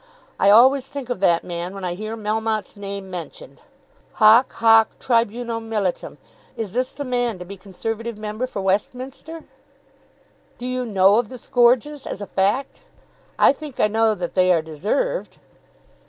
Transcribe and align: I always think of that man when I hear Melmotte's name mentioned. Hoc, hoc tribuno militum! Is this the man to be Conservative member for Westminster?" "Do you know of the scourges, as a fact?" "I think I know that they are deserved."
I 0.39 0.49
always 0.49 0.87
think 0.87 1.11
of 1.11 1.19
that 1.19 1.43
man 1.43 1.75
when 1.75 1.85
I 1.85 1.93
hear 1.93 2.17
Melmotte's 2.17 2.75
name 2.75 3.11
mentioned. 3.11 3.61
Hoc, 4.13 4.51
hoc 4.53 4.97
tribuno 4.97 5.59
militum! 5.61 6.17
Is 6.57 6.73
this 6.73 6.89
the 6.89 7.03
man 7.03 7.37
to 7.37 7.45
be 7.45 7.55
Conservative 7.55 8.17
member 8.17 8.47
for 8.47 8.63
Westminster?" 8.63 9.43
"Do 10.57 10.65
you 10.65 10.87
know 10.87 11.19
of 11.19 11.29
the 11.29 11.37
scourges, 11.37 12.07
as 12.07 12.19
a 12.19 12.25
fact?" 12.25 12.81
"I 13.37 13.53
think 13.53 13.79
I 13.79 13.87
know 13.87 14.15
that 14.15 14.33
they 14.33 14.51
are 14.51 14.63
deserved." 14.63 15.37